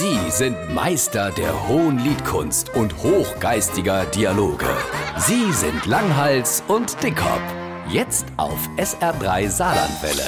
[0.00, 4.68] Sie sind Meister der hohen Liedkunst und hochgeistiger Dialoge.
[5.16, 7.42] Sie sind Langhals und Dickhop.
[7.90, 10.22] Jetzt auf SR3 Saarlandwelle.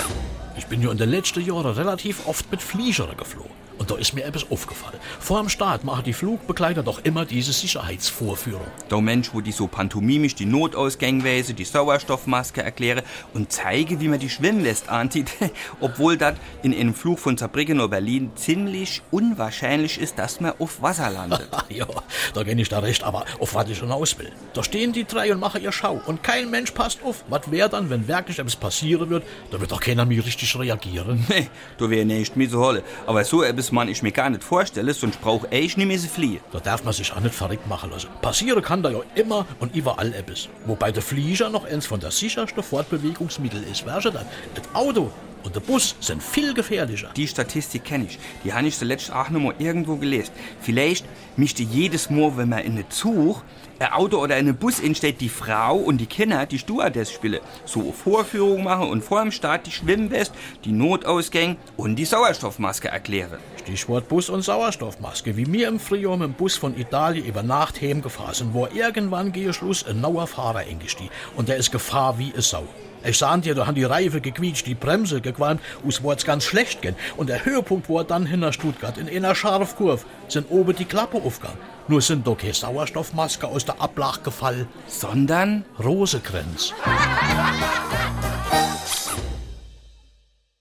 [0.58, 3.52] Ich bin ja in den letzten Jahren relativ oft mit Fliegern geflogen.
[3.80, 4.98] Und da ist mir etwas aufgefallen.
[5.20, 8.66] Vor dem Start machen die Flugbegleiter doch immer diese Sicherheitsvorführung.
[8.90, 14.18] Der Mensch, wo die so pantomimisch die Notausgangweise, die Sauerstoffmaske erkläre und zeige, wie man
[14.18, 15.30] die Schwimmwest anzieht,
[15.80, 20.82] obwohl das in einem Flug von Saarbrücken nach Berlin ziemlich unwahrscheinlich ist, dass man auf
[20.82, 21.48] Wasser landet.
[21.70, 21.86] ja,
[22.34, 24.30] da geh ich da recht, aber auf was ich hinaus will.
[24.52, 27.24] Da stehen die drei und machen ihr Schau und kein Mensch passt auf.
[27.30, 29.24] Was wäre dann, wenn wirklich etwas passieren wird?
[29.50, 31.24] Da wird doch keiner mehr richtig reagieren.
[31.30, 32.82] Nee, da wäre nicht mehr so holle.
[33.06, 36.08] Aber so etwas man ich mir gar nicht vorstelle, sonst brauch ich nicht mehr so
[36.08, 36.40] fliehen.
[36.52, 38.08] Da darf man sich auch nicht verrückt machen lassen.
[38.22, 40.48] Passieren kann da ja immer und überall etwas.
[40.66, 43.86] Wobei der Flieger noch eins von der sichersten Fortbewegungsmittel ist.
[43.86, 44.24] Weißt du das?
[44.54, 45.10] Das Auto
[45.42, 47.10] und der Bus sind viel gefährlicher.
[47.16, 48.18] Die Statistik kenne ich.
[48.44, 50.32] Die habe ich zuletzt auch noch mal irgendwo gelesen.
[50.60, 51.04] Vielleicht
[51.36, 53.42] mischte jedes Mal, wenn man in eine Zug,
[53.78, 57.40] ein Auto oder in einen Bus entsteht, die Frau und die Kinder die Stewardess spielen.
[57.64, 60.32] So eine Vorführung machen und vor dem Start die Schwimmwest,
[60.64, 63.38] die Notausgänge und die Sauerstoffmaske erklären.
[63.62, 65.36] Stichwort Bus und Sauerstoffmaske.
[65.36, 69.32] Wie mir im Frühjahr mit dem Bus von Italien über Nacht heimgefahren sind, wo irgendwann
[69.32, 71.10] gehe Schluss ein neuer Fahrer eingestiegen.
[71.36, 72.66] Und der ist Gefahr wie es Sau.
[73.04, 76.82] Ich sah dir, da haben die Reife gequietscht, die Bremse gequalmt, us war's ganz schlecht
[76.82, 76.94] gehen.
[77.16, 81.58] Und der Höhepunkt war dann hinter Stuttgart, in einer Scharfkurve, sind oben die Klappe aufgegangen.
[81.88, 86.72] Nur sind doch keine Sauerstoffmaske aus der Ablach gefallen, Sondern Rosegrenz.